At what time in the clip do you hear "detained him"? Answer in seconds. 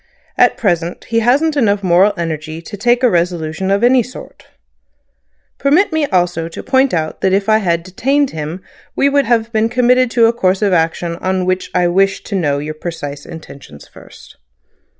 7.83-8.63